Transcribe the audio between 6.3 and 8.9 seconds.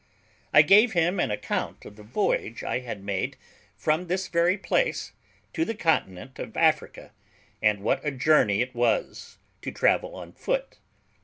of Africa, and what a journey it